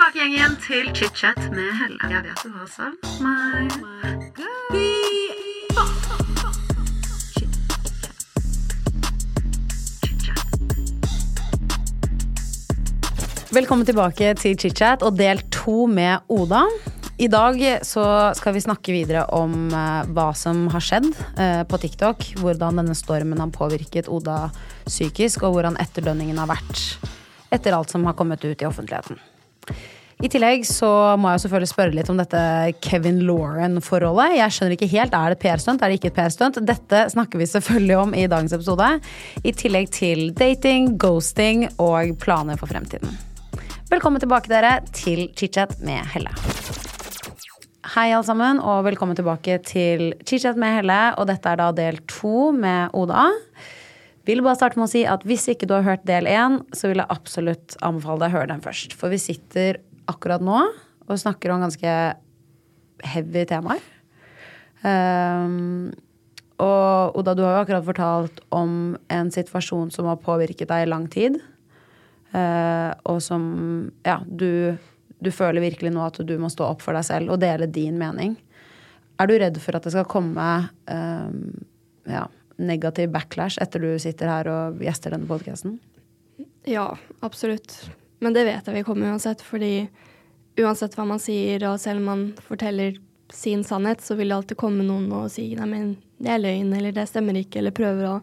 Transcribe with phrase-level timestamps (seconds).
[0.00, 1.98] tilbake igjen, igjen til chit-chat med Helle.
[2.08, 3.68] Jeg vet du har savn meg.
[13.50, 16.64] Velkommen tilbake til chit-chat og del to med Oda.
[17.20, 21.76] I dag så skal vi snakke videre om eh, hva som har skjedd eh, på
[21.82, 22.24] TikTok.
[22.40, 24.46] Hvordan denne stormen har påvirket Oda
[24.86, 26.86] psykisk, og hvordan etterdønningen har vært
[27.52, 29.20] etter alt som har kommet ut i offentligheten.
[30.20, 32.40] I tillegg så må jeg selvfølgelig spørre litt om dette
[32.84, 34.34] Kevin Lauren-forholdet.
[34.36, 35.80] Jeg skjønner ikke helt, Er det et PR-stunt?
[35.80, 36.58] Er det ikke et PR-stunt?
[36.68, 38.90] Dette snakker vi selvfølgelig om i dagens episode.
[39.40, 43.16] I tillegg til dating, ghosting og planer for fremtiden.
[43.88, 46.36] Velkommen tilbake dere til chit-chat med Helle.
[47.94, 51.00] Hei alle sammen, og velkommen tilbake til chit-chat med Helle.
[51.16, 53.30] Og dette er da del to med Oda.
[54.30, 56.90] Vil bare starte med å si at hvis ikke du har hørt del én, så
[56.90, 58.94] vil jeg absolutt anbefale deg å høre den først.
[58.94, 59.80] For vi sitter
[60.10, 60.60] akkurat nå
[61.10, 61.94] og snakker om ganske
[63.10, 63.82] heavy temaer.
[64.84, 65.90] Um,
[66.62, 70.90] og Oda, du har jo akkurat fortalt om en situasjon som har påvirket deg i
[70.92, 71.40] lang tid.
[72.30, 73.42] Uh, og som
[74.06, 74.76] Ja, du,
[75.18, 77.98] du føler virkelig nå at du må stå opp for deg selv og dele din
[77.98, 78.36] mening.
[79.18, 80.46] Er du redd for at det skal komme
[80.86, 81.40] um,
[82.06, 82.28] ja,
[82.60, 85.78] negativ backlash etter du sitter her og gjester denne podkasten?
[86.68, 86.92] Ja,
[87.24, 87.76] absolutt.
[88.20, 89.88] Men det vet jeg vi kommer uansett, fordi
[90.60, 92.98] uansett hva man sier, og selv om man forteller
[93.32, 96.72] sin sannhet, så vil det alltid komme noen og si nei, men det er løgn,
[96.76, 98.16] eller det stemmer ikke, eller prøver å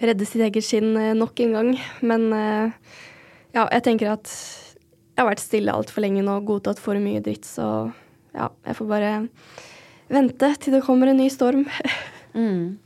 [0.00, 1.72] redde sitt eget skinn eh, nok en gang.
[2.06, 2.92] Men eh,
[3.56, 7.22] ja, jeg tenker at jeg har vært stille altfor lenge nå og godtatt for mye
[7.24, 7.90] dritt, så
[8.36, 9.10] ja, jeg får bare
[10.10, 11.66] vente til det kommer en ny storm.
[12.30, 12.76] Mm.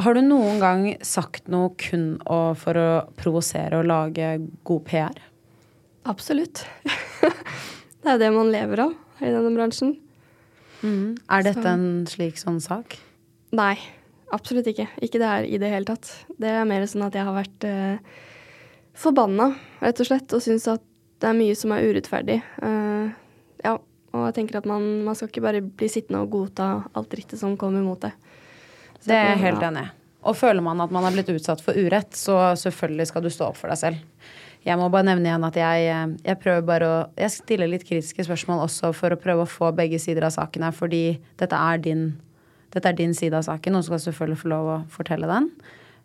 [0.00, 2.88] Har du noen gang sagt noe kun å, for å
[3.20, 4.30] provosere og lage
[4.64, 5.18] god PR?
[6.08, 6.62] Absolutt.
[8.00, 9.98] det er det man lever av i denne bransjen.
[10.80, 11.18] Mm.
[11.28, 12.96] Er dette Så- en slik sånn sak?
[13.52, 13.76] Nei,
[14.32, 14.88] absolutt ikke.
[15.02, 16.08] Ikke det her i det hele tatt.
[16.40, 17.98] Det er mer sånn at jeg har vært eh,
[18.96, 19.50] forbanna,
[19.82, 20.82] rett og slett, og syns at
[21.20, 22.38] det er mye som er urettferdig.
[22.64, 23.12] Uh,
[23.60, 23.74] ja,
[24.14, 27.40] og jeg tenker at man, man skal ikke bare bli sittende og godta alt drittet
[27.42, 28.16] som kommer mot deg.
[29.00, 29.90] Så Det er jeg helt enig i.
[30.28, 33.48] Og føler man at man er blitt utsatt for urett, så selvfølgelig skal du stå
[33.48, 34.30] opp for deg selv.
[34.66, 37.86] Jeg må bare nevne igjen at jeg, eh, jeg prøver bare å Jeg stiller litt
[37.88, 41.56] kritiske spørsmål også for å prøve å få begge sider av saken her, fordi dette
[41.56, 42.20] er din,
[42.74, 45.48] dette er din side av saken, og du skal selvfølgelig få lov å fortelle den.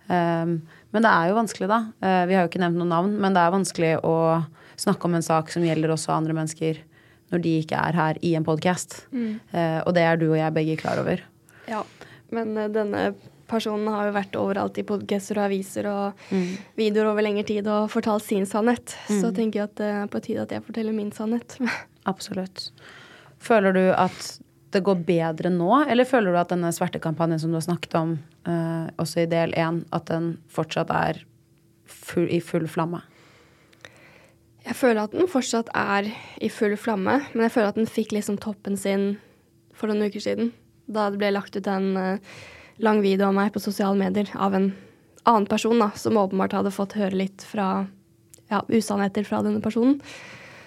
[0.07, 0.61] Um,
[0.93, 1.81] men det er jo vanskelig, da.
[1.99, 4.15] Uh, vi har jo ikke nevnt noen navn, men det er vanskelig å
[4.79, 6.79] snakke om en sak som gjelder også andre mennesker,
[7.33, 9.01] når de ikke er her i en podkast.
[9.11, 11.25] Uh, og det er du og jeg begge klar over.
[11.67, 11.83] Ja,
[12.31, 13.09] men denne
[13.49, 16.23] personen har jo vært overalt i podcaster og aviser og
[16.79, 18.95] videoer over lengre tid og fortalt sin sannhet.
[19.07, 21.57] Så tenker jeg at det er på tide at jeg forteller min sannhet.
[22.11, 22.69] Absolutt.
[23.41, 24.35] Føler du at
[24.75, 28.15] det går bedre nå, eller føler du at denne svertekampanjen som du har snakket om,
[28.49, 31.21] eh, også i del én, at den fortsatt er
[31.87, 33.01] full, i full flamme?
[34.65, 36.09] Jeg føler at den fortsatt er
[36.41, 39.15] i full flamme, men jeg føler at den fikk liksom toppen sin
[39.77, 40.51] for noen uker siden.
[40.91, 42.35] Da det ble lagt ut en eh,
[42.83, 44.71] lang video av meg på sosiale medier av en
[45.25, 47.85] annen person da, som åpenbart hadde fått høre litt fra
[48.51, 49.99] ja, usannheter fra denne personen.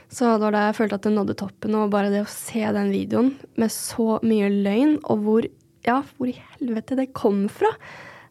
[0.08, 2.64] Så det var da jeg følte at det nådde toppen, og bare det å se
[2.74, 5.48] den videoen med så mye løgn, og hvor,
[5.86, 7.70] ja, hvor i helvete det kom fra.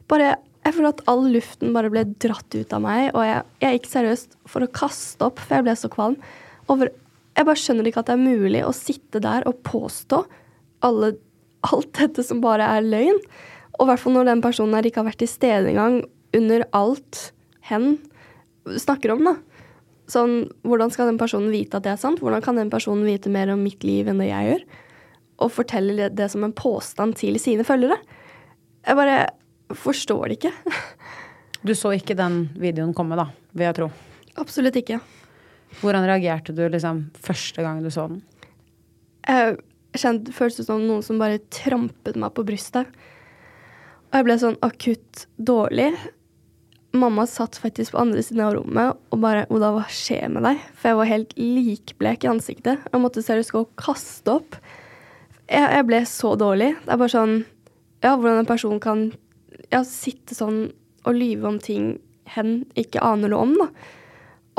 [0.10, 3.78] Bare, jeg føler at all luften bare ble dratt ut av meg, og jeg, jeg
[3.78, 6.18] gikk seriøst for å kaste opp, for jeg ble så kvalm.
[6.74, 6.92] Over,
[7.38, 10.24] jeg bare skjønner ikke at det er mulig å sitte der og påstå
[10.88, 11.14] alle,
[11.70, 13.22] alt dette som bare er løgn.
[13.78, 16.02] Og i hvert fall når den personen her ikke har vært til stede engang
[16.38, 17.30] under alt
[17.70, 17.98] hen
[18.68, 19.36] snakker om, da.
[20.12, 22.22] Sånn, hvordan skal den personen vite at det er sant?
[22.24, 24.64] Hvordan kan den personen vite mer om mitt liv enn det jeg gjør?
[25.44, 28.00] Og fortelle det, som en påstand til sine følgere?
[28.88, 29.18] Jeg bare
[29.76, 30.56] forstår det ikke.
[31.68, 33.26] Du så ikke den videoen komme, da,
[33.58, 33.88] vil jeg tro.
[34.40, 35.00] Absolutt ikke.
[35.82, 38.22] Hvordan reagerte du liksom første gang du så den?
[39.28, 39.58] Jeg
[39.98, 42.88] kjente, føltes som noen som bare trampet meg på brystet.
[44.08, 45.92] Og jeg ble sånn akutt dårlig.
[46.98, 50.64] Mamma satt faktisk på andre siden av rommet og bare 'Oda, hva skjer med deg?'
[50.74, 52.80] For jeg var helt likblek i ansiktet.
[52.92, 54.56] Jeg måtte seriøst gå og kaste opp.
[55.50, 56.76] Jeg, jeg ble så dårlig.
[56.86, 57.46] Det er bare sånn
[58.04, 59.12] Ja, hvordan en person kan
[59.72, 60.72] ja, sitte sånn
[61.04, 62.00] og lyve om ting
[62.30, 63.68] hen ikke aner noe om, da.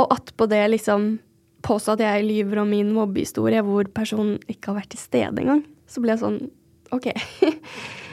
[0.02, 1.20] Og attpå det liksom
[1.62, 5.62] påstå at jeg lyver om min mobbehistorie hvor personen ikke har vært til stede engang.
[5.86, 6.50] Så ble jeg sånn
[6.90, 7.12] OK.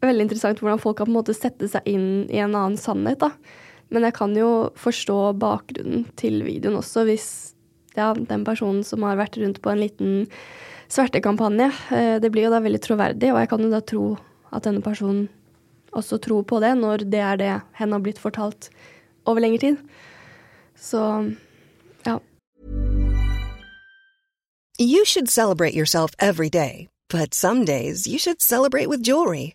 [0.00, 3.20] Veldig interessant hvordan folk kan på en måte sette seg inn i en annen sannhet,
[3.20, 3.34] da.
[3.90, 7.26] Men jeg kan jo forstå bakgrunnen til videoen også, hvis
[7.96, 10.14] ja, den personen som har vært rundt på en liten
[10.90, 11.70] svertekampanje.
[11.90, 14.06] Eh, det blir jo da veldig troverdig, og jeg kan jo da tro
[14.54, 15.28] at denne personen
[15.96, 18.70] også tror på det, når det er det henne har blitt fortalt
[19.26, 19.78] over lengre tid.
[20.78, 21.02] Så
[22.06, 22.18] ja.
[24.78, 29.54] You should celebrate yourself every day, but some days you should celebrate with jewelry.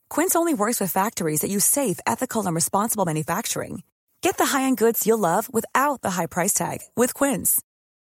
[0.15, 3.83] Quince only works with factories that use safe, ethical, and responsible manufacturing.
[4.21, 7.61] Get the high-end goods you'll love without the high price tag with Quince.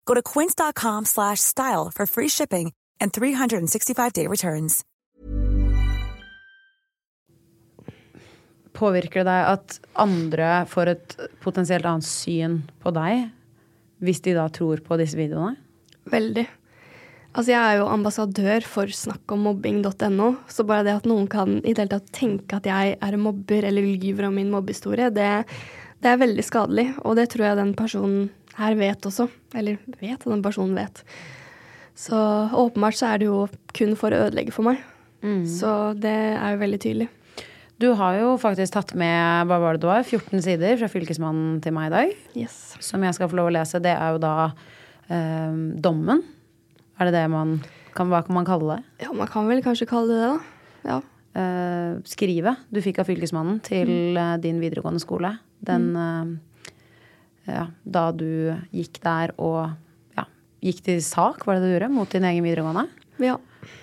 [0.05, 2.71] Go to quince.com slash style for free shipping
[3.01, 4.83] and 365-day returns.
[8.77, 13.31] Påvirker det deg at andre får et potensielt annet syn på deg,
[14.05, 15.57] hvis de da tror på disse videoene?
[16.13, 16.45] Veldig.
[17.37, 21.83] Altså, jeg er jo ambassadør for snakkommobbing.no, så bare det at noen kan i det
[21.83, 25.29] hele tatt tenke at jeg er en mobber eller lyver om min mobbehistorie, det,
[26.01, 26.87] det er veldig skadelig.
[27.05, 29.27] Og det tror jeg den personen her vet også.
[29.53, 31.03] Eller vet at den personen vet.
[31.97, 32.17] Så
[32.57, 33.43] åpenbart så er det jo
[33.77, 34.81] kun for å ødelegge for meg.
[35.49, 37.07] Så det er jo veldig tydelig.
[37.77, 41.59] Du har jo faktisk tatt med hva var det du var, 14 sider fra Fylkesmannen
[41.61, 42.15] til meg i dag.
[42.37, 42.57] Yes.
[42.81, 43.81] Som jeg skal få lov å lese.
[43.83, 44.33] Det er jo da
[45.13, 46.23] eh, dommen.
[46.97, 47.59] Er det det man
[47.95, 49.05] kan, Hva kan man kalle det?
[49.05, 50.91] Ja, man kan vel kanskje kalle det det, da.
[50.91, 50.97] Ja.
[51.37, 55.35] Uh, skrivet du fikk av Fylkesmannen til uh, din videregående skole.
[55.61, 56.31] Den uh,
[57.45, 59.75] ja, Da du gikk der og
[60.17, 60.25] ja,
[60.65, 62.87] gikk til sak, var det det du gjorde, mot din egen videregående.
[63.23, 63.37] Ja.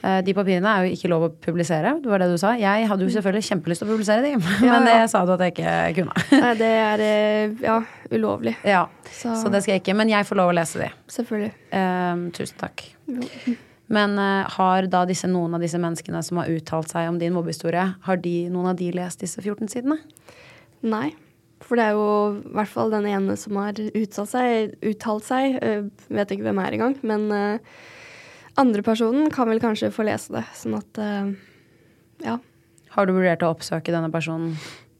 [0.05, 1.95] Eh, De papirene er jo ikke lov å publisere.
[2.01, 2.55] Det var det du sa.
[2.61, 4.33] Jeg hadde jo selvfølgelig kjempelyst til å publisere de,
[4.65, 5.07] men det ja.
[5.11, 6.25] sa du at jeg ikke kunne.
[6.45, 7.77] Nei, det er eh, ja,
[8.15, 8.55] ulovlig.
[8.65, 9.97] Ja, Så- Så det skal jeg ikke.
[9.99, 10.89] Men jeg får lov å lese de.
[11.19, 11.53] Selvfølgelig.
[11.81, 12.85] Eh, tusen takk.
[13.95, 17.35] Men eh, har da disse, noen av disse menneskene som har uttalt seg om din
[17.37, 19.99] mobbehistorie, har de, noen av de lest disse 14 sidene?
[20.85, 21.11] Nei.
[21.65, 22.07] For det er jo
[22.43, 24.73] i hvert fall den ene som har uttalt seg.
[24.85, 25.55] Uttalt seg.
[26.13, 26.97] vet ikke hvem er engang.
[27.09, 27.77] Men øh,
[28.61, 30.45] andre personen kan vel kanskje få lese det.
[30.59, 31.35] Sånn at øh,
[32.25, 32.39] ja.
[32.95, 34.55] Har du vurdert å oppsøke denne personen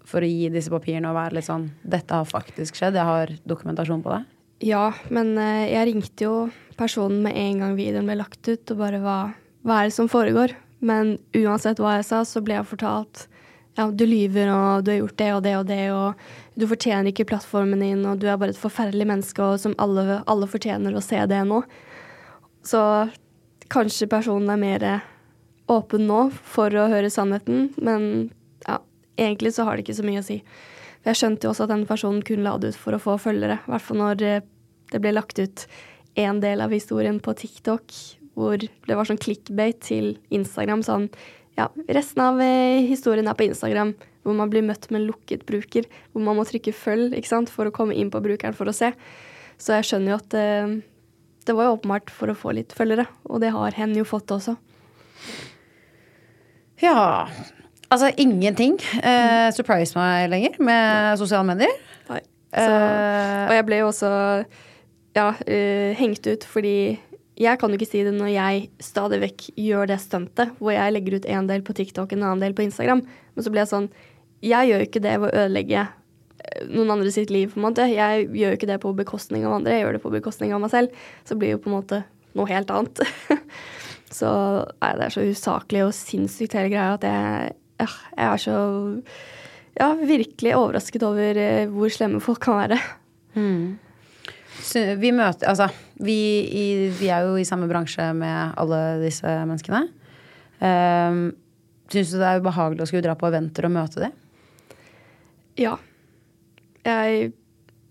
[0.05, 3.33] for å gi disse papirene og være litt sånn Dette har faktisk skjedd, jeg har
[3.49, 4.25] dokumentasjon på det?
[4.65, 6.35] Ja, men øh, jeg ringte jo
[6.79, 9.19] personen med en gang videoen ble lagt ut, og bare hva,
[9.67, 10.57] hva er det som foregår?
[10.85, 13.29] Men uansett hva jeg sa, så ble jeg fortalt
[13.75, 17.11] ja, du lyver, og du har gjort det og det og det, og du fortjener
[17.11, 20.95] ikke plattformen din, og du er bare et forferdelig menneske, og som alle, alle fortjener
[20.95, 21.59] å se det nå.
[22.65, 22.81] Så
[23.73, 24.87] kanskje personen er mer
[25.71, 28.31] åpen nå for å høre sannheten, men
[28.67, 28.81] ja,
[29.17, 30.41] egentlig så har det ikke så mye å si.
[31.01, 33.17] For jeg skjønte jo også at den personen kun la det ut for å få
[33.21, 34.43] følgere, i hvert fall når eh,
[34.93, 35.67] det ble lagt ut
[36.21, 37.97] en del av historien på TikTok,
[38.35, 41.09] hvor det var sånn clickbait til Instagram, sånn
[41.59, 43.95] ja, resten av eh, historien er på Instagram,
[44.25, 47.69] hvor man blir møtt med lukket bruker, hvor man må trykke følg ikke sant, for
[47.69, 48.91] å komme inn på brukeren for å se.
[49.61, 50.75] Så jeg skjønner jo at eh,
[51.45, 54.33] det var jo åpenbart for å få litt følgere, og det har hen jo fått
[54.35, 54.57] også.
[56.83, 57.29] Ja
[57.93, 58.75] Altså, ingenting
[59.05, 61.77] uh, surprise meg lenger med sosiale medier.
[62.09, 62.23] Nei.
[62.51, 64.11] Så, Eh, og jeg ble jo også
[65.15, 66.77] ja, eh, hengt ut fordi
[67.35, 70.95] jeg kan jo ikke si det når jeg stadig vekk gjør det stuntet, hvor jeg
[70.95, 73.03] legger ut en del på TikTok, en annen del på Instagram.
[73.35, 73.89] Men så blir jeg sånn
[74.45, 75.93] Jeg gjør jo ikke det ved å ødelegge eh,
[76.71, 77.87] noen andre sitt liv, på en måte.
[77.91, 80.63] Jeg gjør jo ikke det på bekostning av andre, jeg gjør det på bekostning av
[80.65, 81.05] meg selv.
[81.29, 82.03] Så blir det jo på en måte
[82.35, 83.05] noe helt annet.
[84.19, 84.31] så
[84.81, 88.59] nei, det er så usaklig og sinnssykt hele greia at jeg, ja, jeg er så
[89.75, 92.79] ja, virkelig overrasket over eh, hvor slemme folk kan være.
[93.35, 93.75] Mm.
[95.03, 95.67] vi møter Altså,
[95.99, 99.89] vi, i, vi er jo i samme bransje med alle disse menneskene.
[100.63, 101.25] Um,
[101.91, 104.15] Syns du det er ubehagelig å skulle dra på eventer og møte dem?
[105.61, 105.75] Ja.
[106.85, 107.33] Jeg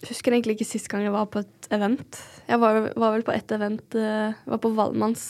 [0.04, 2.20] husker egentlig ikke sist gang jeg var på et event.
[2.50, 5.28] Jeg var, var vel på et event, uh, var på Valmanns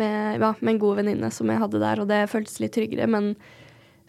[0.00, 3.08] med, ja, med en god venninne som jeg hadde der, og det føltes litt tryggere.
[3.10, 3.32] Men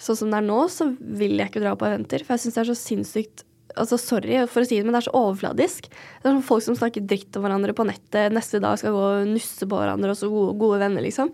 [0.01, 2.59] sånn som det er nå, så vil jeg ikke dra på eventer, for jeg syns
[2.59, 5.87] det er så sinnssykt Altså, sorry for å si det, men det er så overfladisk.
[5.89, 8.99] Det er sånn folk som snakker dritt om hverandre på nettet, neste dag skal gå
[9.01, 11.31] og nusse på hverandre, og så gode, gode venner, liksom.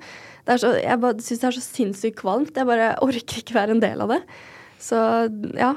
[0.47, 2.55] Så, jeg syns det er så sinnssykt kvalmt.
[2.55, 4.21] Jeg bare orker ikke være en del av det.
[4.79, 5.01] Så
[5.59, 5.73] ja.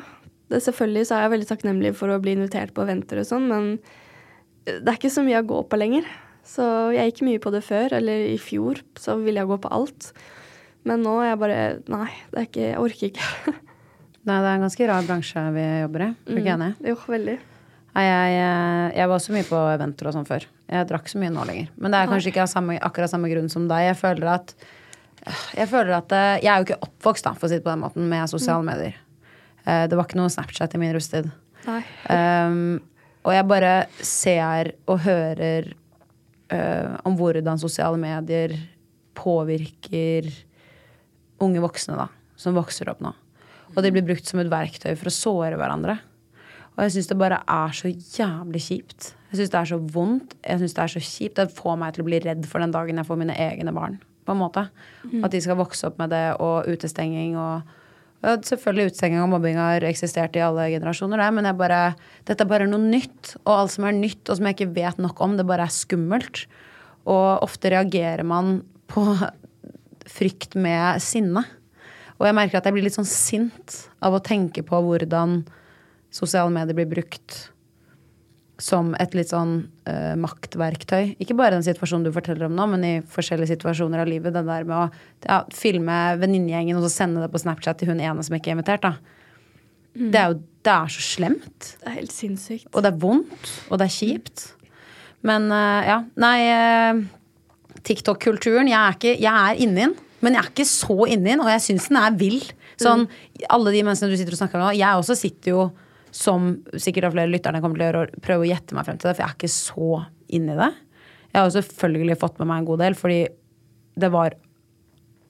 [0.52, 3.48] Det, selvfølgelig så er jeg veldig takknemlig for å bli invitert på eventer og sånn,
[3.48, 3.72] men
[4.68, 6.06] det er ikke så mye å gå på lenger.
[6.46, 9.70] Så jeg gikk mye på det før, eller i fjor, så ville jeg gå på
[9.74, 10.10] alt.
[10.88, 11.60] Men nå er jeg bare
[11.92, 13.54] Nei, det er ikke, jeg orker ikke.
[14.26, 16.10] Nei, det er en ganske rar bransje vi jobber i.
[16.12, 16.70] Er du ikke enig?
[16.92, 17.38] Jo, veldig.
[17.92, 20.46] Nei, jeg, eh, jeg var også mye på eventer og sånn før.
[20.72, 21.72] Jeg drakk så mye nå lenger.
[21.76, 23.88] Men det er kanskje ikke samme, akkurat samme grunn som deg.
[23.90, 24.54] Jeg føler at
[25.54, 27.70] jeg føler at eh, Jeg er jo ikke oppvokst, da, for å si det på
[27.70, 28.96] den måten, med sosiale medier.
[29.66, 31.30] Eh, Det var ikke noe Snapchat i min rusttid.
[32.10, 32.80] Um,
[33.22, 35.68] og jeg bare ser og hører
[36.50, 38.56] uh, om hvordan sosiale medier
[39.14, 40.26] påvirker
[41.42, 43.12] unge voksne, da, som vokser opp nå.
[43.72, 45.96] Og de blir brukt som et verktøy for å såre hverandre.
[46.74, 49.12] Og jeg syns det bare er så jævlig kjipt.
[49.30, 50.34] Jeg syns det er så vondt.
[50.44, 51.36] Jeg synes Det er så kjipt.
[51.38, 54.00] Det får meg til å bli redd for den dagen jeg får mine egne barn.
[54.24, 54.68] på en måte.
[55.24, 57.62] At de skal vokse opp med det, og utestenging og
[58.22, 61.80] Selvfølgelig utestenging og mobbing har eksistert i alle generasjoner, det, men bare,
[62.28, 63.34] dette er bare noe nytt.
[63.42, 65.74] Og alt som er nytt, og som jeg ikke vet nok om, det bare er
[65.74, 66.44] skummelt.
[67.02, 68.60] Og ofte reagerer man
[68.92, 69.02] på
[70.16, 71.42] frykt med sinne.
[72.20, 75.40] Og jeg merker at jeg blir litt sånn sint av å tenke på hvordan
[76.14, 77.48] sosiale medier blir brukt
[78.62, 79.56] som et litt sånn
[79.90, 81.16] uh, maktverktøy.
[81.22, 84.34] Ikke bare den situasjonen du forteller om nå, men i forskjellige situasjoner av livet.
[84.34, 84.84] Det der med å
[85.26, 88.58] ja, filme venninnegjengen og så sende det på Snapchat til hun ene som ikke er
[88.58, 88.86] invitert.
[88.86, 88.94] da.
[89.92, 91.72] Det er jo det er så slemt.
[91.80, 92.68] Det er helt sinnssykt.
[92.70, 94.46] Og det er vondt, og det er kjipt.
[95.26, 97.02] Men uh, ja, nei uh,
[97.82, 99.96] TikTok-kulturen, jeg er, ikke, jeg er inni den.
[100.22, 102.38] Men jeg er ikke så inni den, og jeg syns den er vill.
[102.78, 103.08] Sånn,
[103.50, 105.64] Alle de menneskene du sitter og snakker med nå, jeg også sitter jo
[106.12, 109.08] som sikkert av flere lytterne kommer til å gjøre, prøve å gjette meg frem til
[109.08, 109.90] det, for jeg er ikke så
[110.36, 110.70] inni det.
[111.32, 113.20] Jeg har jo selvfølgelig fått med meg en god del, fordi
[114.02, 114.36] det var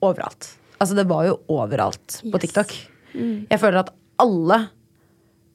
[0.03, 0.49] overalt.
[0.83, 2.43] Altså, det var jo overalt på Yes.
[2.43, 2.73] TikTok.
[3.15, 4.57] Jeg føler at alle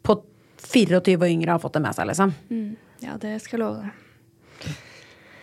[0.07, 0.17] på
[0.65, 2.33] 24 og yngre har fått det med seg, liksom.
[3.05, 4.77] Ja, det skal jeg love deg.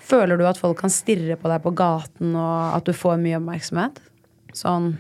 [0.06, 3.38] Føler du at folk kan stirre på deg på gaten, og at du får mye
[3.40, 4.02] oppmerksomhet?
[4.56, 4.96] Sånn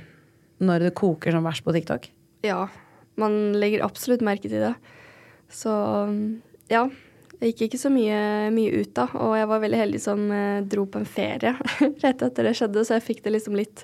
[0.66, 2.08] når det koker som verst på TikTok?
[2.46, 2.68] Ja,
[3.22, 4.76] man legger absolutt merke til det.
[5.52, 5.74] Så
[6.72, 6.88] ja.
[7.42, 8.20] Jeg gikk ikke så mye,
[8.56, 11.52] mye ut da, og jeg var veldig heldig som eh, dro på en ferie
[12.04, 13.84] rett etter det skjedde, så jeg fikk det liksom litt,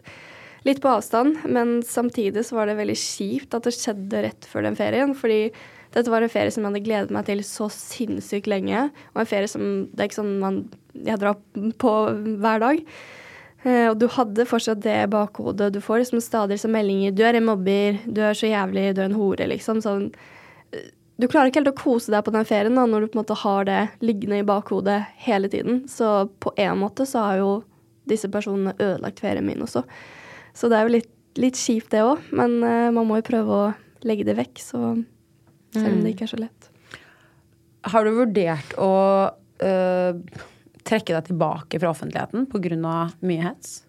[0.63, 1.41] litt på avstand.
[1.51, 5.49] Men samtidig så var det veldig kjipt at det skjedde rett før den ferien, fordi
[5.91, 9.29] dette var en ferie som jeg hadde gledet meg til så sinnssykt lenge, og en
[9.29, 10.61] ferie som det er ikke sånn man,
[10.95, 11.41] jeg drar
[11.83, 11.95] på
[12.39, 12.85] hver dag.
[13.63, 15.71] Eh, og du hadde fortsatt det i bakhodet.
[15.75, 17.99] Du får liksom stadig disse meldinger 'Du er en mobber.
[18.05, 18.95] Du er så jævlig.
[18.95, 19.81] Du er en hore', liksom.
[19.81, 20.11] Sånn
[20.73, 20.89] eh,
[21.19, 23.21] Du klarer ikke helt å kose deg på den ferien da, når du på en
[23.21, 25.87] måte har det liggende i bakhodet hele tiden.
[25.87, 27.63] Så på en måte så har jo
[28.09, 29.83] disse personene ødelagt ferien min også.
[30.55, 32.17] Så det er jo litt, litt kjipt, det òg.
[32.31, 34.79] Men uh, man må jo prøve å legge det vekk, så
[35.75, 36.71] selv om det ikke er så lett.
[37.93, 38.91] Har du vurdert å
[39.61, 40.17] øh,
[40.87, 43.11] trekke deg tilbake fra offentligheten pga.
[43.21, 43.81] mye hets?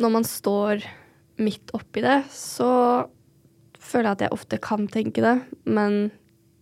[0.00, 0.84] når man står
[1.42, 2.68] midt oppi det, så
[3.82, 5.34] føler jeg at jeg ofte kan tenke det.
[5.64, 6.10] Men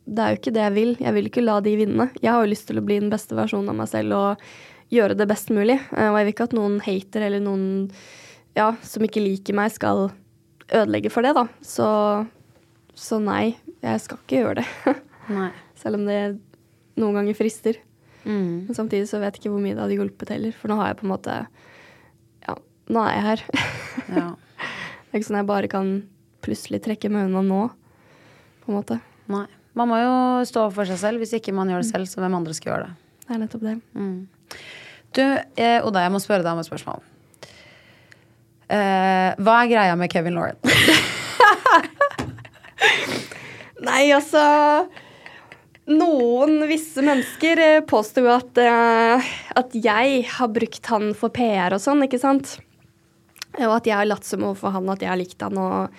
[0.06, 0.92] det er jo ikke det jeg vil.
[1.02, 2.08] Jeg vil ikke la de vinne.
[2.22, 4.44] Jeg har jo lyst til å bli den beste versjonen av meg selv og
[4.90, 5.78] gjøre det best mulig.
[5.94, 7.68] Eh, Og jeg vil ikke at noen hater eller noen
[8.56, 10.08] ja, som ikke liker meg, skal
[10.70, 11.46] ødelegge for det, da.
[11.62, 11.86] Så,
[12.98, 13.54] så nei,
[13.84, 14.96] jeg skal ikke gjøre det.
[15.80, 16.18] Selv om det
[16.98, 17.78] noen ganger frister.
[18.24, 18.66] Mm.
[18.68, 20.54] Men samtidig så vet jeg ikke hvor mye det hadde hjulpet heller.
[20.56, 21.36] For nå har jeg på en måte
[22.46, 22.56] Ja,
[22.92, 23.44] nå er jeg her.
[24.20, 24.28] Ja.
[25.10, 25.88] Det er ikke sånn jeg bare kan
[26.44, 27.62] plutselig trekke meg unna nå,
[28.62, 29.00] på en måte.
[29.30, 29.46] Nei.
[29.78, 30.12] Man må jo
[30.46, 31.22] stå for seg selv.
[31.22, 32.94] Hvis ikke man gjør det selv, så hvem andre skal gjøre det?
[33.26, 33.74] Det er nettopp det.
[35.14, 37.02] Du, eh, Oda, jeg må spørre deg om et spørsmål.
[38.70, 40.58] Eh, hva er greia med Kevin Lauren?
[43.86, 44.42] Nei, altså
[45.90, 51.82] Noen visse mennesker eh, påsto at, eh, at jeg har brukt han for PR og
[51.82, 52.58] sånn, ikke sant?
[53.58, 55.90] Og at jeg har latt som overfor han at jeg har likt han, og,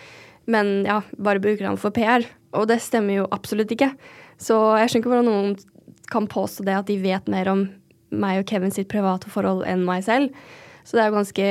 [0.51, 2.23] men ja, bare bruker han for PR.
[2.55, 3.91] Og det stemmer jo absolutt ikke.
[4.39, 5.53] Så jeg skjønner ikke hvordan noen
[6.11, 7.67] kan påstå det at de vet mer om
[8.11, 10.31] meg og Kevin sitt private forhold enn meg selv.
[10.83, 11.47] Så det er jo ganske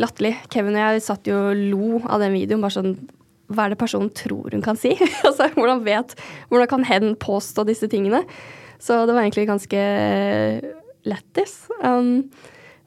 [0.00, 0.34] latterlig.
[0.50, 2.62] Kevin og jeg satt jo og lo av den videoen.
[2.62, 2.94] bare sånn
[3.50, 4.94] hva er det personen tror hun kan si?
[5.26, 6.14] altså, hvordan vet,
[6.48, 8.22] hvordan kan hen påstå disse tingene?
[8.80, 9.82] Så det var egentlig ganske
[11.04, 11.66] lættis.
[11.82, 12.30] Um,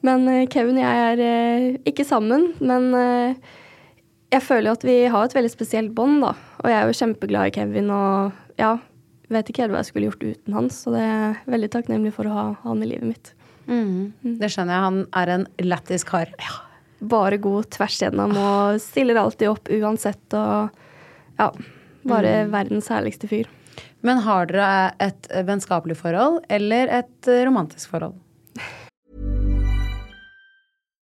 [0.04, 3.52] Men eh, Kevin og jeg er eh, ikke sammen, men eh,
[4.34, 6.34] jeg føler at vi har et veldig spesielt bånd, da.
[6.60, 8.74] Og jeg er jo kjempeglad i Kevin og ja,
[9.32, 12.28] vet ikke helt hva jeg skulle gjort uten hans, så det er veldig takknemlig for
[12.28, 13.32] å ha han i livet mitt.
[14.42, 14.84] Det skjønner jeg.
[14.84, 16.34] Han er en lættis kar.
[17.10, 20.72] Bare god tvers gjennom og stiller alltid opp uansett og
[21.38, 21.50] ja,
[22.06, 23.50] bare verdens herligste fyr.
[24.04, 28.18] Men har dere et vennskapelig forhold eller et eh, romantisk forhold?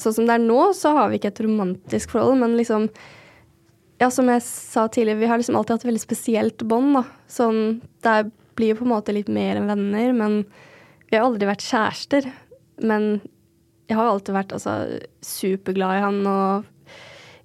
[0.00, 2.88] sånn som det er nå, så har vi ikke et romantisk forhold, men liksom
[4.00, 7.04] Ja, som jeg sa tidligere, vi har liksom alltid hatt et veldig spesielt bånd, da.
[7.30, 8.16] Sånn Det
[8.58, 10.42] blir jo på en måte litt mer enn venner, men
[11.08, 12.26] vi har aldri vært kjærester.
[12.82, 13.20] Men
[13.88, 14.74] jeg har alltid vært altså
[15.24, 16.98] superglad i han, og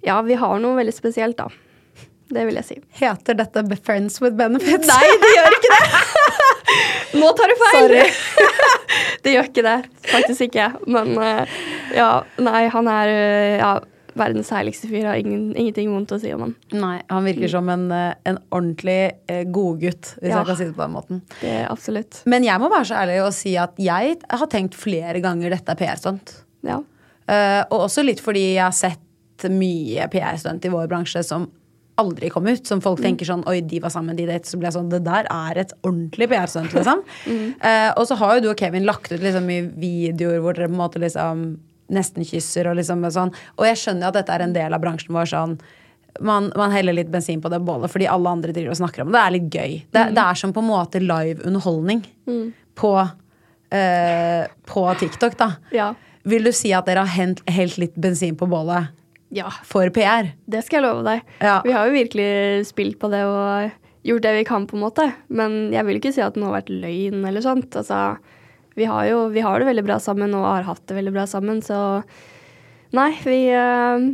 [0.04, 1.48] ja, vi har noe veldig spesielt, da.
[2.28, 2.76] Det vil jeg si.
[3.00, 4.88] Heter dette Friends with Benefits?
[4.88, 5.84] Nei, det gjør ikke det!
[7.22, 7.78] Nå tar du feil!
[7.78, 8.48] Sorry.
[9.24, 9.76] det gjør ikke det.
[10.10, 10.66] Faktisk ikke.
[10.92, 11.60] Men eh,
[11.94, 13.72] ja, nei, han er eh, ja,
[14.18, 15.06] verdens herligste fyr.
[15.06, 16.54] Har ingen, ingenting vondt å si om han.
[16.74, 18.98] Nei, han virker som en, eh, en ordentlig
[19.30, 20.40] eh, godgutt, hvis Ja.
[20.40, 21.22] jeg kan si det på den måten.
[21.40, 22.22] Det er absolutt.
[22.26, 25.74] Men jeg må være så ærlig og si at jeg har tenkt flere ganger dette
[25.74, 26.34] er PR-stunt.
[26.66, 26.80] Ja.
[27.28, 31.44] Uh, og også litt fordi jeg har sett mye PR-stunt i vår bransje som
[32.00, 32.64] aldri kom ut.
[32.66, 34.46] Som folk tenker sånn Oi, de var sammen, de datet.
[34.48, 37.02] Så blir jeg sånn Det der er et ordentlig PR-stunt, liksom.
[37.28, 40.70] Eh, og så har jo du og Kevin lagt ut liksom i videoer hvor dere
[40.70, 41.44] på en måte liksom
[41.92, 43.34] nesten kysser og liksom sånn.
[43.56, 45.58] Og jeg skjønner at dette er en del av bransjen vår sånn
[46.20, 49.12] man, man heller litt bensin på det bålet fordi alle andre driver og snakker om
[49.12, 49.18] det.
[49.18, 49.74] Det er litt gøy.
[49.94, 52.04] Det, det er som på en måte live underholdning
[52.78, 52.92] på,
[53.74, 55.50] eh, på TikTok, da.
[55.74, 55.92] Ja.
[56.28, 58.90] Vil du si at dere har hent, helt litt bensin på bålet
[59.34, 59.50] ja.
[59.66, 60.32] for PR?
[60.50, 61.36] Det skal jeg love deg.
[61.44, 61.60] Ja.
[61.64, 62.30] Vi har jo virkelig
[62.72, 63.70] spilt på det og
[64.08, 65.06] gjort det vi kan, på en måte.
[65.28, 67.70] Men jeg vil ikke si at det har vært løgn eller sånt.
[67.78, 68.18] Altså,
[68.78, 71.26] vi har jo vi har det veldig bra sammen og har hatt det veldig bra
[71.30, 71.78] sammen, så
[72.96, 74.04] Nei, vi eh,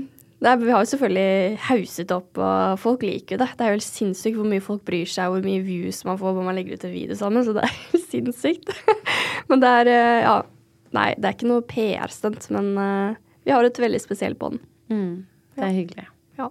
[0.42, 3.50] det er, Vi har jo selvfølgelig hauset opp, og folk liker jo det.
[3.54, 6.34] Det er jo helt sinnssykt hvor mye folk bryr seg, hvor mye views man får
[6.36, 8.72] når man legger ut en video sammen, så det er helt sinnssykt.
[9.52, 10.40] men det er eh, Ja.
[10.94, 13.16] Nei, det er ikke noe PR-stunt, men eh,
[13.48, 14.60] vi har et veldig spesielt bånd.
[15.56, 16.04] Det er hyggelig.
[16.34, 16.48] Ja.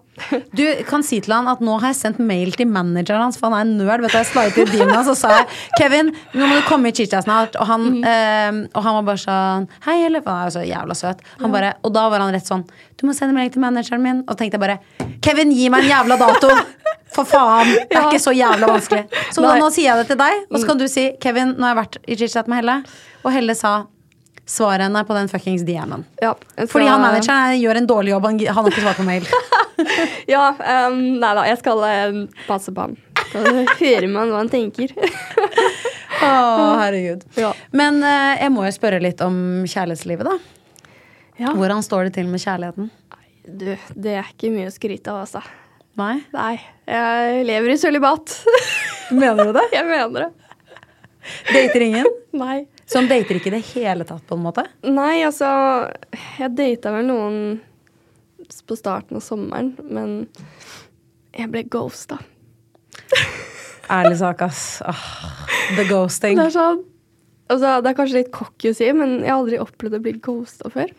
[0.56, 3.52] Du kan si til han at nå har jeg sendt mail til manageren hans, for
[3.52, 4.04] han er en nerd.
[4.06, 6.96] Vet du, jeg sla til Dina, og sa jeg, Kevin, nå må du komme i
[6.96, 7.58] Chicha snart.
[7.60, 10.96] Og han, eh, og han var bare sånn Hei, eller Han er jo så jævla
[10.96, 11.26] søt.
[11.42, 12.64] Han bare, og da var han rett sånn
[12.96, 14.24] Du må sende mail til manageren min.
[14.30, 14.80] Og tenkte jeg bare
[15.22, 16.54] Kevin, gi meg en jævla dato!
[17.14, 17.68] For faen!
[17.76, 18.08] Det er Ja.
[18.10, 19.04] ikke så jævla vanskelig.
[19.36, 21.68] Så da, nå sier jeg det til deg, og så kan du si Kevin, nå
[21.68, 22.80] har jeg vært i Chit-chat med Helle.
[23.24, 23.74] Og Helle sa
[24.46, 26.04] Svar henne på den fuckings DM-en.
[26.22, 28.26] Ja, Fordi så- han manageren gjør en dårlig jobb.
[28.26, 29.28] Han, har ikke svart på mail.
[30.30, 30.54] Ja,
[30.88, 32.84] um, nei da, jeg skal um, passe på.
[33.34, 33.42] Da
[33.80, 34.94] hører man hva han tenker.
[36.24, 36.30] Å,
[36.80, 37.26] herregud.
[37.36, 37.50] Ja.
[37.76, 39.36] Men uh, jeg må jo spørre litt om
[39.68, 40.38] kjærlighetslivet, da.
[41.42, 41.52] Ja.
[41.58, 42.92] Hvordan står det til med kjærligheten?
[43.44, 43.66] Du,
[43.98, 45.42] det er ikke mye å skryte av, altså.
[46.00, 46.16] Nei?
[46.34, 46.54] Nei.
[46.90, 48.38] Jeg lever i sølibat.
[49.12, 49.66] Mener du det?
[49.78, 50.32] Jeg mener det.
[51.50, 52.08] Dater ingen?
[52.36, 52.64] Nei.
[52.86, 54.66] Så han dater ikke i det hele tatt, på en måte?
[54.84, 55.48] Nei, altså
[56.40, 57.38] Jeg data vel noen
[58.68, 60.28] på starten av sommeren, men
[61.34, 62.20] jeg ble ghosta.
[63.94, 64.82] Ærlig sak, ass.
[64.88, 65.06] Åh,
[65.78, 66.38] the ghosting.
[66.40, 66.84] Det er sånn
[67.52, 70.14] altså, Det er kanskje litt cocky å si, men jeg har aldri opplevd å bli
[70.24, 70.94] ghosta før.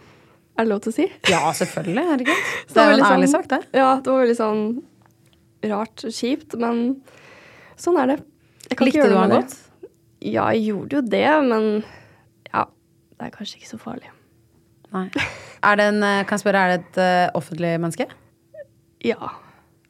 [0.55, 1.07] Er det lov til å si?
[1.31, 2.05] Ja, selvfølgelig.
[2.13, 2.51] Herregud.
[2.69, 3.61] Så Det er jo en ærlig sånn- sak, det.
[3.81, 4.65] Ja, det var veldig sånn
[5.75, 6.83] rart og kjipt, men
[7.81, 8.19] sånn er det.
[8.69, 9.57] Jeg kan Likte du han godt?
[10.25, 10.33] Det.
[10.33, 11.71] Ja, jeg gjorde jo det, men
[12.51, 12.65] ja,
[13.19, 14.11] det er kanskje ikke så farlig.
[14.95, 15.09] Nei.
[15.65, 18.05] Er det en, eh, kan jeg spørre, er det et eh, offentlig menneske?
[19.01, 19.31] Ja.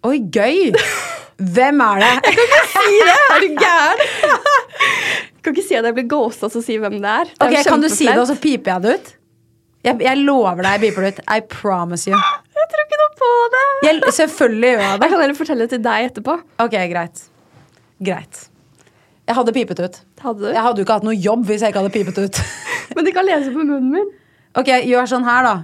[0.07, 0.71] Oi, gøy!
[1.55, 2.11] Hvem er det?
[2.29, 3.17] Jeg kan ikke si det!
[3.35, 4.03] Er du gæren?
[4.05, 7.33] Jeg kan ikke si at jeg blir ghosta, så si hvem det er.
[7.33, 9.11] Det er Ok, Kan du si det, og så piper jeg det ut?
[9.85, 11.21] Jeg, jeg lover deg, jeg piper det ut.
[11.27, 12.15] I promise you.
[12.55, 13.65] Jeg tror ikke noe på det.
[13.89, 16.39] Jeg, selvfølgelig gjør jeg Jeg kan heller fortelle det til deg etterpå.
[16.65, 17.27] Ok, greit.
[18.13, 18.45] Greit.
[19.27, 20.01] Jeg hadde pipet ut.
[20.25, 20.49] Hadde du?
[20.55, 22.41] Jeg hadde jo ikke hatt noe jobb hvis jeg ikke hadde pipet ut.
[22.97, 24.11] Men de kan lese på munnen min.
[24.57, 25.55] Ok, gjør sånn her, da.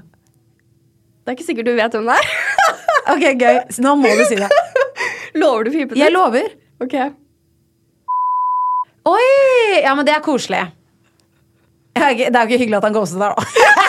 [1.24, 2.30] Det er ikke sikkert du vet hvem det er.
[3.10, 3.56] Ok, gøy.
[3.72, 4.46] Så Nå må du si det.
[5.40, 6.14] Lover du pipet Jeg ut?
[6.18, 6.52] lover.
[6.84, 6.94] Ok.
[9.08, 9.80] Oi!
[9.82, 10.60] Ja, men det er koselig.
[11.96, 13.88] Det er jo ikke hyggelig at han ghostet deg, da.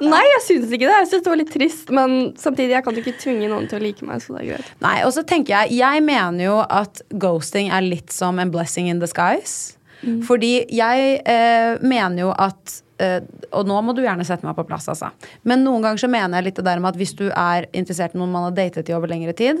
[0.00, 0.94] Nei, jeg syns ikke det.
[1.02, 3.80] Jeg synes det var litt trist, men samtidig jeg kan jo ikke tvinge noen til
[3.80, 4.22] å like meg.
[4.24, 4.70] så det er greit.
[4.84, 8.88] Nei, og så tenker jeg Jeg mener jo at ghosting er litt som en blessing
[8.92, 9.76] in disguise.
[10.24, 13.20] Fordi jeg eh, mener jo at eh,
[13.56, 15.10] Og nå må du gjerne sette meg på plass, altså.
[15.44, 18.16] Men noen ganger så mener jeg litt det der med at hvis du er interessert
[18.16, 19.60] i noen man har datet i over lengre tid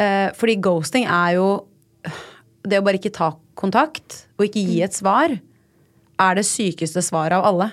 [0.00, 1.48] eh, Fordi ghosting er jo
[2.64, 5.34] Det å bare ikke ta kontakt og ikke gi et svar,
[6.20, 7.66] er det sykeste svaret av alle.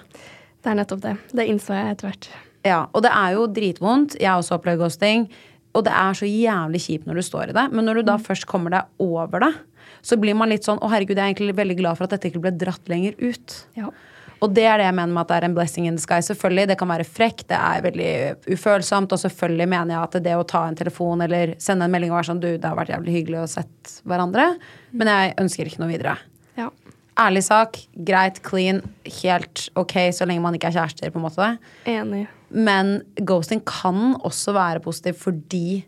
[0.60, 1.14] Det er nettopp det.
[1.32, 2.28] Det innså jeg etter hvert.
[2.68, 4.18] Ja, og det er jo dritvondt.
[4.20, 5.30] Jeg har også opplevd ghosting.
[5.78, 7.68] Og det er så jævlig kjipt når du står i det.
[7.72, 9.54] Men når du da først kommer deg over det,
[10.02, 12.32] så blir man litt sånn Å, herregud, jeg er egentlig veldig glad for at dette
[12.32, 13.58] ikke ble dratt lenger ut.
[13.78, 13.92] Ja.
[14.38, 16.20] Og det er det jeg mener med at det er en blessing in the sky.
[16.22, 18.12] Selvfølgelig, det kan være frekt, det er veldig
[18.54, 22.14] ufølsomt, og selvfølgelig mener jeg at det å ta en telefon eller sende en melding
[22.14, 24.52] og være sånn Du, det har vært jævlig hyggelig å sett hverandre,
[24.94, 26.18] men jeg ønsker ikke noe videre.
[26.60, 26.70] ja.
[27.18, 28.84] Ærlig sak, greit, clean,
[29.24, 31.48] helt ok så lenge man ikke er kjærester, på en måte.
[31.90, 32.28] Enig.
[32.54, 35.82] Men ghosting kan også være positiv fordi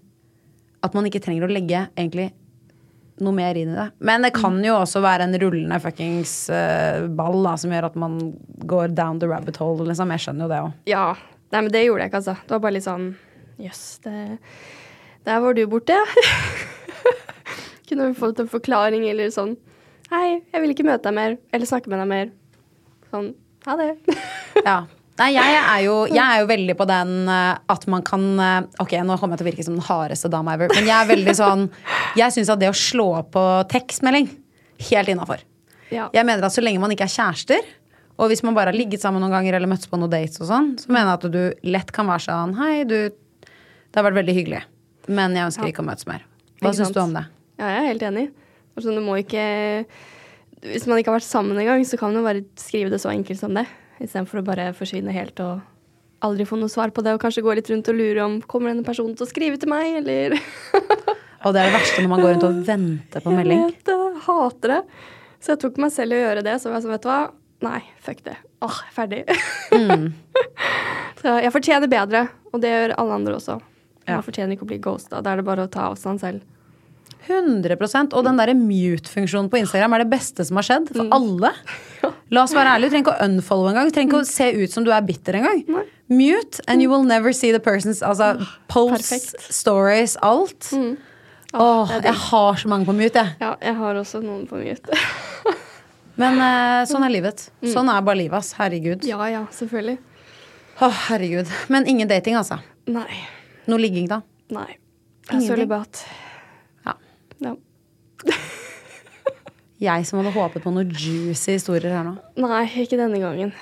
[0.81, 2.31] at man ikke trenger å legge egentlig
[3.23, 3.88] noe mer inn i det.
[4.05, 7.97] Men det kan jo også være en rullende fuckings uh, ball da, som gjør at
[7.99, 8.19] man
[8.69, 9.88] går down the rabbit hole.
[9.89, 10.13] Liksom.
[10.15, 10.75] Jeg skjønner jo det òg.
[10.89, 11.05] Ja.
[11.49, 12.38] Nei, men det gjorde jeg ikke, altså.
[12.45, 13.08] Det var bare litt sånn
[13.60, 14.13] Jøss, det
[15.27, 16.05] Der var du borte, ja.
[17.89, 19.58] Kunne vi fått en forklaring eller sånn
[20.13, 21.36] Hei, jeg vil ikke møte deg mer.
[21.53, 22.32] Eller snakke med deg mer.
[23.12, 23.27] Sånn.
[23.67, 23.91] Ha det.
[24.65, 24.79] Ja.
[25.19, 28.67] Nei, jeg er, jo, jeg er jo veldig på den eh, at man kan eh,
[28.79, 31.10] Ok, nå kommer jeg til å virke som den hardeste dama ever, men jeg er
[31.10, 31.65] veldig sånn
[32.19, 34.29] Jeg syns at det å slå på tekstmelding,
[34.89, 35.43] helt innafor.
[35.91, 36.08] Ja.
[36.15, 37.67] Jeg mener at så lenge man ikke er kjærester,
[38.19, 40.47] og hvis man bare har ligget sammen noen ganger eller møttes på noen dates og
[40.49, 42.97] sånn, så mener jeg at du lett kan være sånn Hei, du,
[43.49, 44.63] det har vært veldig hyggelig,
[45.12, 45.73] men jeg ønsker Ja.
[45.73, 46.23] ikke å møtes mer.
[46.63, 47.25] Hva syns du om det?
[47.60, 48.25] Ja, jeg er helt enig.
[48.77, 49.43] Altså, du må ikke
[50.63, 53.12] Hvis man ikke har vært sammen engang, så kan man jo bare skrive det så
[53.12, 53.65] enkelt som det.
[53.99, 55.59] Istedenfor å bare forsvinne helt og
[56.25, 58.73] aldri få noe svar på det, og kanskje gå litt rundt og lure om kommer
[58.73, 60.35] denne personen til å skrive til meg, eller
[61.45, 63.62] Og det er det verste når man går rundt og venter på melding.
[63.62, 63.97] Jeg vet det.
[64.25, 64.79] Hater det.
[65.39, 66.55] Så jeg tok meg selv i å gjøre det.
[66.59, 67.19] Så jeg sånn, vet du hva.
[67.63, 68.35] Nei, fuck det.
[68.65, 69.21] Åh, jeg er ferdig.
[69.71, 70.05] Mm.
[71.21, 73.55] så jeg fortjener bedre, og det gjør alle andre også.
[74.03, 74.19] Ja.
[74.25, 75.23] Fortjener ikke å bli ghosta.
[75.23, 76.43] Da er det bare å ta avstand selv.
[77.29, 81.53] 100% Og den der mute-funksjonen på Instagram er det beste som har skjedd for alle.
[82.33, 83.89] La oss være ærlige, Du trenger ikke å unfollow engang.
[83.89, 85.63] Du trenger ikke å se ut som du er bitter engang.
[86.09, 88.35] Mute, and you will never see the person's altså,
[88.69, 89.53] posts, perfekt.
[89.53, 90.71] stories, alt.
[91.53, 93.37] Åh, jeg har så mange på mute, jeg.
[93.41, 95.01] Ja, jeg har også noen på mute.
[96.21, 97.47] Men eh, sånn er livet.
[97.65, 98.53] Sånn er bare livet, ass.
[98.59, 99.05] Herregud.
[99.07, 99.97] ja, ja, selvfølgelig.
[100.79, 101.49] Åh, herregud.
[101.67, 102.59] Men ingen dating, altså.
[102.87, 103.21] Nei.
[103.69, 104.21] Noe ligging, da.
[104.53, 104.69] Nei.
[105.29, 106.03] Jeg er sølibat.
[107.43, 107.56] Ja.
[109.80, 112.17] Jeg som hadde håpet på noen juicy historier her nå.
[112.43, 113.54] Nei, ikke denne gangen.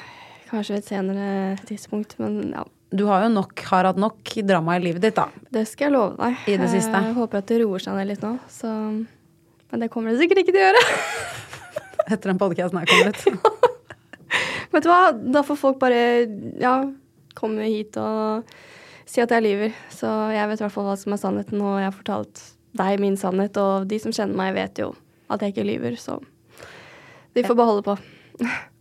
[0.48, 1.28] Kanskje ved et senere
[1.68, 2.63] tidspunkt, men ja.
[2.90, 5.28] Du har jo nok, har hatt nok drama i livet ditt, da.
[5.54, 6.40] Det skal jeg love deg.
[6.48, 7.04] I det siste.
[7.04, 8.72] Jeg håper at det roer seg ned litt nå, så
[9.68, 10.84] Men det kommer det sikkert ikke til å gjøre.
[12.13, 13.48] Etter den podkasten her kommer ut.
[14.74, 16.02] Vet du hva, da får folk bare
[16.62, 16.80] ja,
[17.38, 18.48] komme hit og
[19.08, 19.76] si at jeg lyver.
[19.94, 22.44] Så jeg vet i hvert fall hva som er sannheten, og jeg har fortalt
[22.80, 24.94] deg min sannhet, og de som kjenner meg, vet jo
[25.32, 26.20] at jeg ikke lyver, så
[27.36, 27.98] de får beholde på.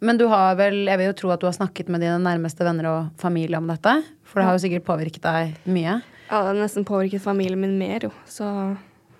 [0.05, 2.65] Men du har vel, jeg vil jo tro at du har snakket med dine nærmeste
[2.67, 3.95] venner og familie om dette?
[4.27, 5.99] For det har jo sikkert påvirket deg mye?
[6.29, 8.13] Ja, det har nesten påvirket familien min mer, jo.
[8.29, 8.47] Så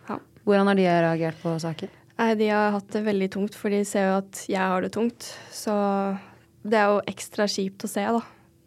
[0.09, 0.19] ja.
[0.45, 1.93] Hvordan har de reagert på saken?
[2.17, 4.93] Nei, de har hatt det veldig tungt, for de ser jo at jeg har det
[4.97, 5.31] tungt.
[5.53, 5.75] Så
[6.67, 8.23] det er jo ekstra kjipt å se, da.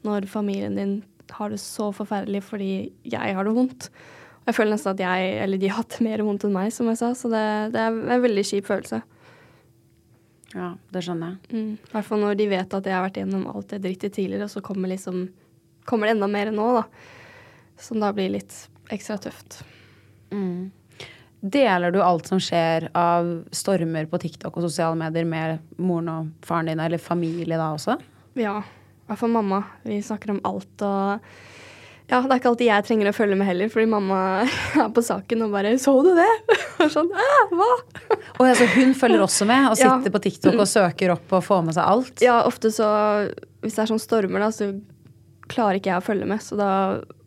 [0.06, 1.00] Når familien din
[1.36, 2.72] har det så forferdelig fordi
[3.10, 3.90] jeg har det vondt.
[4.50, 6.98] Jeg føler nesten at jeg, eller de har hatt mer vondt enn meg, som jeg
[6.98, 7.12] sa.
[7.14, 9.04] Så det, det er en veldig kjip følelse.
[10.56, 11.54] Ja, det skjønner jeg.
[11.54, 11.92] Mm.
[11.92, 14.54] Hvert fall når de vet at jeg har vært gjennom alt det drittet tidligere, og
[14.56, 15.28] så kommer, liksom,
[15.86, 16.88] kommer det enda mer nå, da.
[17.80, 18.58] Som da blir litt
[18.90, 19.60] ekstra tøft.
[20.34, 20.72] Mm.
[21.40, 26.34] Deler du alt som skjer av stormer på TikTok og sosiale medier med moren og
[26.44, 28.00] faren din, eller familie da også?
[28.42, 28.58] Ja.
[28.66, 29.62] I hvert fall mamma.
[29.86, 31.30] Vi snakker om alt og
[32.10, 34.20] ja, det er ikke alltid jeg trenger å følge med heller, fordi mamma
[34.84, 37.70] er på saken og bare 'Så du det?' Og sånn, hva?
[38.40, 40.14] Og altså, hun følger også med og sitter ja.
[40.16, 42.24] på TikTok og søker opp og får med seg alt?
[42.24, 42.88] Ja, ofte så
[43.60, 44.72] Hvis det er sånn stormer, da, så
[45.52, 46.40] klarer ikke jeg å følge med.
[46.40, 46.70] Så da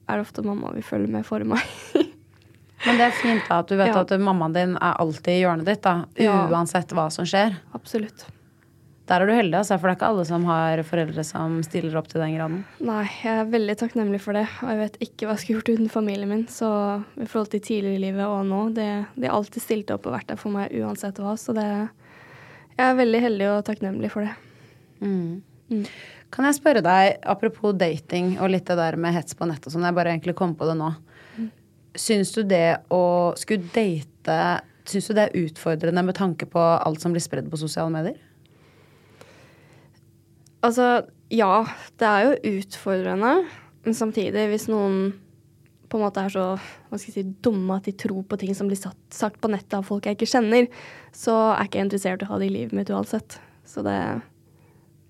[0.08, 1.60] er det ofte mamma vil følge med for meg.
[2.86, 4.00] Men det er fint da, at du vet ja.
[4.00, 6.06] at mammaen din er alltid i hjørnet ditt, da,
[6.48, 7.60] uansett hva som skjer.
[7.76, 8.24] Absolutt.
[9.10, 11.96] Der er du heldig, altså, for det er ikke alle som har foreldre som stiller
[11.98, 12.60] opp til den graden.
[12.86, 15.72] Nei, jeg er veldig takknemlig for det, og jeg vet ikke hva jeg skulle gjort
[15.74, 16.44] uten familien min.
[16.50, 16.68] Så
[17.18, 20.14] i forhold til tidligere i livet og nå, det, de har alltid stilt opp og
[20.14, 21.34] vært der for meg uansett hva.
[21.40, 21.66] Så det,
[22.76, 24.36] jeg er veldig heldig og takknemlig for det.
[25.02, 25.42] Mm.
[25.72, 25.84] Mm.
[26.32, 29.74] Kan jeg spørre deg, apropos dating og litt det der med hets på nett og
[29.74, 30.94] sånn, jeg bare egentlig kom på det nå.
[31.36, 31.48] Mm.
[32.06, 33.04] Syns du det å
[33.40, 34.42] skulle date
[34.88, 38.16] Syns du det er utfordrende med tanke på alt som blir spredd på sosiale medier?
[40.62, 40.86] Altså,
[41.32, 41.64] ja,
[41.98, 43.34] det er jo utfordrende.
[43.82, 45.12] Men samtidig, hvis noen
[45.92, 48.54] på en måte er så hva skal jeg si, dumme at de tror på ting
[48.56, 50.68] som blir satt, sagt på nettet av folk jeg ikke kjenner,
[51.12, 53.40] så er jeg ikke interessert i å ha det i livet mitt uansett.
[53.68, 53.96] Så det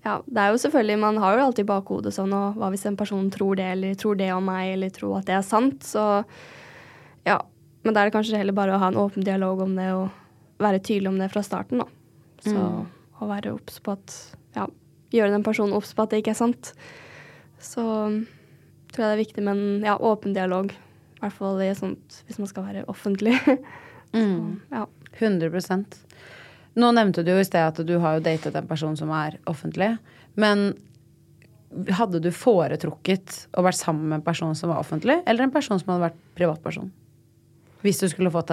[0.03, 2.99] Ja, det er jo selvfølgelig Man har jo alltid bakhodet sånn og hva hvis en
[2.99, 6.23] person tror det, eller tror det om meg, eller tror at det er sant, så
[7.23, 7.39] ja.
[7.83, 10.09] Men da er det kanskje heller bare å ha en åpen dialog om det og
[10.63, 11.87] være tydelig om det fra starten, da.
[12.43, 12.85] Så mm.
[13.23, 14.15] å være obs på at
[14.55, 14.67] ja,
[15.13, 16.73] gjøre den personen obs på at det ikke er sant.
[17.63, 20.73] Så tror jeg det er viktig med en ja, åpen dialog.
[20.73, 23.37] I hvert fall i sånt, hvis man skal være offentlig.
[24.17, 24.73] mm.
[24.73, 24.87] ja.
[25.13, 25.99] 100%
[26.73, 29.35] Nå nevnte du jo i sted at du har jo datet en person som er
[29.45, 29.91] offentlig.
[30.33, 30.71] Men
[31.93, 35.77] hadde du foretrukket å vært sammen med en person som var offentlig, eller en person
[35.81, 36.89] som hadde vært privatperson?
[37.85, 38.52] Hvis du skulle fått.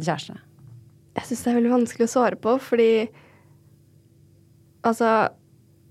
[0.00, 0.38] Kjæreste?
[1.12, 2.90] Jeg syns det er veldig vanskelig å svare på, fordi
[4.82, 5.28] altså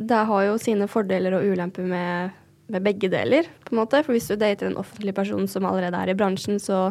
[0.01, 2.31] Det har jo sine fordeler og ulemper med
[2.71, 4.01] med begge deler, på en måte.
[4.05, 6.89] For hvis du dater en offentlig person som allerede er i bransjen, så,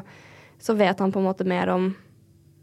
[0.60, 1.90] så vet han på en måte mer om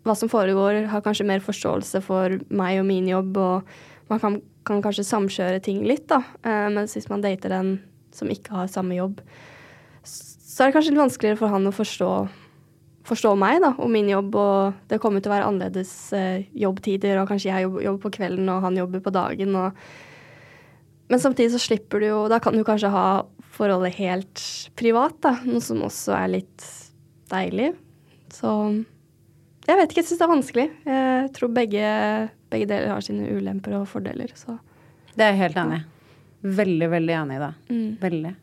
[0.07, 4.39] hva som foregår, har kanskje mer forståelse for meg og min jobb, og man kan,
[4.67, 6.21] kan kanskje samkjøre ting litt, da.
[6.47, 7.73] Eh, mens hvis man dater en
[8.15, 9.19] som ikke har samme jobb,
[10.07, 12.11] så er det kanskje litt vanskeligere for han å forstå,
[13.07, 14.35] forstå meg da, og min jobb.
[14.39, 18.13] Og det kommer til å være annerledes eh, jobbtider, og kanskje jeg jobber, jobber, på
[18.19, 19.55] kvelden og han jobber på dagen.
[19.61, 19.81] Og...
[21.07, 23.07] Men samtidig så slipper du jo Da kan du kanskje ha
[23.57, 24.43] forholdet helt
[24.77, 26.65] privat, da, noe som også er litt
[27.31, 27.71] deilig.
[28.33, 28.51] Så
[29.67, 30.65] jeg vet ikke, jeg syns det er vanskelig.
[30.87, 31.87] Jeg tror begge,
[32.53, 34.31] begge, deler har sine ulemper og fordeler.
[34.37, 34.59] Så.
[35.15, 35.87] Det er jeg helt enig i.
[36.57, 37.49] Veldig, veldig enig i det.
[37.71, 37.89] Mm.
[38.03, 38.33] Veldig.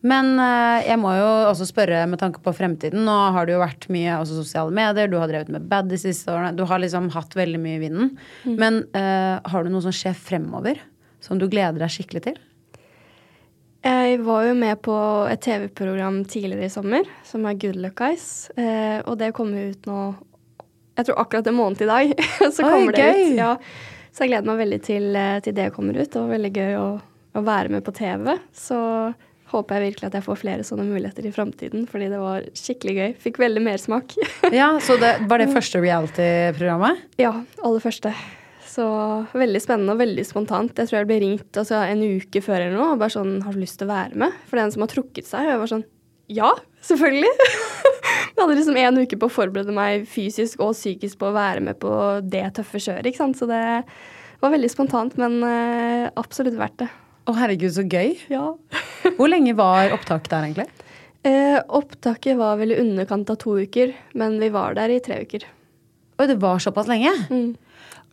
[0.00, 3.02] Men uh, jeg må jo også spørre med tanke på fremtiden.
[3.04, 5.98] Nå har det jo vært mye også sosiale medier, du har drevet med bad de
[6.00, 6.54] siste årene.
[6.56, 8.14] Du har liksom hatt veldig mye i vinden.
[8.46, 8.54] Mm.
[8.56, 10.80] Men uh, har du noe som skjer fremover,
[11.24, 12.40] som du gleder deg skikkelig til?
[13.84, 14.96] Jeg var jo med på
[15.32, 18.50] et TV-program tidligere i sommer, som er Good Luck Guys.
[18.56, 20.00] Uh, og det kommer ut nå
[21.00, 22.12] jeg tror akkurat en måned i dag,
[22.54, 23.22] så Oi, kommer det gøy.
[23.30, 23.38] ut.
[23.38, 23.54] Ja.
[24.10, 26.10] Så jeg gleder meg veldig til, eh, til, det kommer ut.
[26.10, 26.86] Det var veldig gøy å,
[27.32, 28.34] å, være med på TV.
[28.52, 28.78] Så
[29.50, 32.96] håper jeg virkelig at jeg får flere sånne muligheter i framtiden, fordi det var skikkelig
[32.96, 33.14] gøy.
[33.26, 34.14] Fikk veldig mersmak.
[34.60, 37.06] ja, Så det, var det første reality-programmet?
[37.20, 38.14] Ja, aller første.
[38.70, 38.86] Så
[39.34, 40.76] veldig spennende og veldig spontant.
[40.78, 43.56] Jeg tror jeg ble ringt altså, en uke før eller noe og bare sånn Har
[43.56, 44.36] du lyst til å være med?
[44.46, 45.48] For den som har trukket seg.
[45.48, 45.86] Og jeg var sånn
[46.30, 46.52] Ja,
[46.86, 47.34] selvfølgelig.
[48.30, 51.60] Jeg hadde liksom en uke på å forberede meg fysisk og psykisk på å være
[51.66, 51.92] med på
[52.24, 53.10] det tøffe kjøret.
[53.10, 53.36] ikke sant?
[53.36, 53.60] Så det
[54.40, 56.88] var veldig spontant, men uh, absolutt verdt det.
[57.28, 58.14] Å herregud, så gøy.
[58.32, 58.46] Ja.
[59.20, 60.86] Hvor lenge var opptaket der, egentlig?
[61.28, 65.18] Eh, opptaket var vel i underkant av to uker, men vi var der i tre
[65.26, 65.44] uker.
[66.16, 67.12] Oi, det var såpass lenge?
[67.28, 67.50] Mm.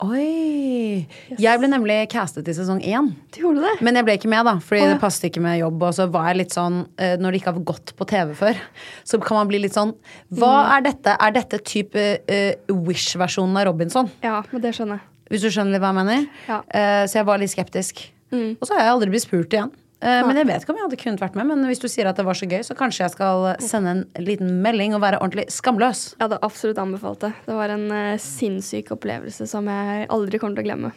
[0.04, 1.08] Oi!
[1.32, 1.40] Yes.
[1.42, 3.08] Jeg ble nemlig castet i sesong én.
[3.32, 3.72] Du gjorde det?
[3.88, 4.98] Men jeg ble ikke med, da, fordi oh, ja.
[4.98, 5.88] det passet ikke med jobb.
[5.88, 8.62] Og så var jeg litt sånn, eh, når det ikke har gått på TV før,
[9.08, 9.96] så kan man bli litt sånn
[10.28, 10.76] Hva mm.
[10.76, 11.16] er dette?
[11.16, 14.12] Er dette type uh, Wish-versjonen av Robinson?
[14.28, 15.12] Ja, men det skjønner jeg.
[15.32, 16.30] Hvis du skjønner hva jeg mener?
[16.52, 16.62] Ja.
[16.68, 18.06] Uh, så jeg var litt skeptisk.
[18.36, 18.58] Mm.
[18.60, 19.72] Og så har jeg aldri blitt spurt igjen.
[19.98, 21.48] Uh, men jeg vet ikke om jeg hadde kunnet vært med.
[21.50, 24.04] Men hvis du sier at det var så gøy, så kanskje jeg skal sende en
[24.22, 26.12] liten melding og være ordentlig skamløs.
[26.14, 27.32] Jeg hadde absolutt anbefalt det.
[27.48, 30.92] Det var en uh, sinnssyk opplevelse som jeg aldri kommer til å glemme.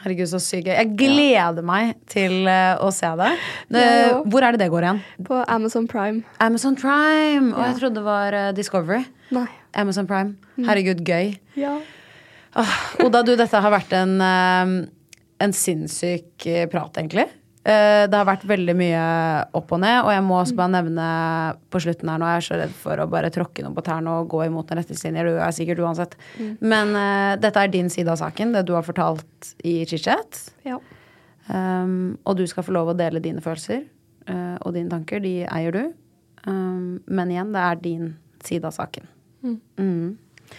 [0.00, 0.74] Herregud, så sykt gøy.
[0.74, 1.66] Jeg gleder ja.
[1.68, 3.30] meg til uh, å se det.
[3.76, 3.84] det
[4.26, 5.00] hvor er det det går igjen?
[5.30, 6.26] På Amazon Prime.
[6.42, 7.54] Amazon Prime!
[7.54, 7.68] Og ja.
[7.70, 9.06] jeg trodde det var Discovery.
[9.36, 9.46] Nei.
[9.78, 10.34] Amazon Prime.
[10.58, 10.66] Mm.
[10.72, 11.32] Herregud, gøy.
[11.58, 11.78] Ja.
[12.58, 12.74] Oh,
[13.06, 17.26] Oda, du, dette har vært en, en sinnssyk prat, egentlig.
[17.64, 19.04] Eh, det har vært veldig mye
[19.56, 21.06] opp og ned, og jeg må også bare nevne
[21.72, 24.18] på slutten her nå Jeg er så redd for å bare tråkke noe på tærne
[24.18, 25.30] og gå imot noen retningslinjer.
[25.30, 26.18] Du er sikkert uansett.
[26.36, 26.50] Mm.
[26.60, 30.42] Men uh, dette er din side av saken, det du har fortalt i chit-chat.
[30.68, 30.76] Ja.
[31.48, 33.86] Um, og du skal få lov å dele dine følelser
[34.28, 35.24] uh, og dine tanker.
[35.24, 35.82] De eier du.
[36.44, 38.08] Um, men igjen, det er din
[38.44, 39.08] side av saken.
[39.40, 39.60] Mm.
[39.80, 40.50] Mm.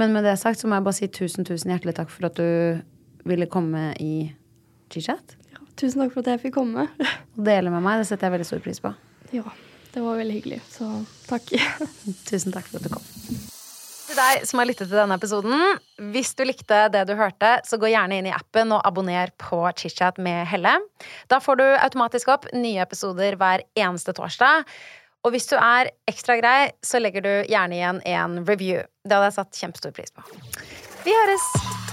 [0.00, 2.40] Men med det sagt så må jeg bare si tusen, tusen hjertelig takk for at
[2.40, 2.80] du
[3.28, 4.30] ville komme i
[4.88, 5.36] chit-chat.
[5.76, 6.86] Tusen takk for at jeg fikk komme.
[6.88, 8.00] Å dele med meg.
[8.00, 8.92] Det setter jeg veldig stor pris på.
[9.36, 9.44] Ja,
[9.92, 10.62] det var veldig hyggelig.
[10.72, 10.88] Så
[11.28, 11.52] takk.
[12.30, 13.04] Tusen takk for at du kom.
[14.06, 15.80] Til deg som har lyttet til denne episoden,
[16.14, 19.58] hvis du likte det du hørte, så gå gjerne inn i appen og abonner på
[19.76, 20.76] ChitChat med Helle.
[21.28, 24.64] Da får du automatisk opp nye episoder hver eneste torsdag.
[25.26, 28.86] Og hvis du er ekstra grei, så legger du gjerne igjen en review.
[29.04, 30.24] Det hadde jeg satt kjempestor pris på.
[31.02, 31.85] Vi høres!